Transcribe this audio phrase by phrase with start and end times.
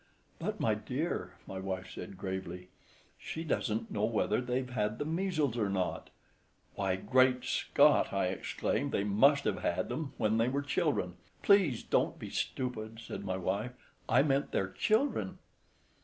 [0.39, 2.69] "But, my dear," my wife said, gravely,
[3.19, 6.09] "she doesn't know whether they've had the measles or not."
[6.73, 11.83] "Why, Great Scott!" I exclaimed, "they must have had them when they were children." "Please
[11.83, 13.73] don't be stupid," said my wife.
[14.09, 15.37] "I meant their children."